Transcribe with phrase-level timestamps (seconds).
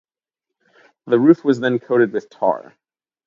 [1.05, 2.73] The roof was then coated with tar.